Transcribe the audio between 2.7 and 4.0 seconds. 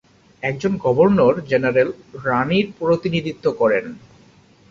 প্রতিনিধিত্ব করেন।